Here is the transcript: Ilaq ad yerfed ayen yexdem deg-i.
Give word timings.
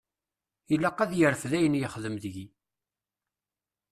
Ilaq 0.73 0.99
ad 1.03 1.11
yerfed 1.15 1.51
ayen 1.57 1.79
yexdem 1.79 2.15
deg-i. 2.23 2.45